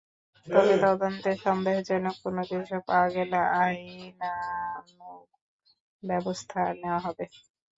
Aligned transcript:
তবে 0.47 0.73
তদন্তে 0.83 1.31
সন্দেহজনক 1.43 2.15
কোনো 2.23 2.41
কিছু 2.49 2.75
পাওয়া 2.87 3.07
গেলে 3.15 3.39
আইনানুগ 3.59 5.25
ব্যবস্থা 6.03 6.59
নেওয়া 6.81 6.99
হবে। 7.05 7.25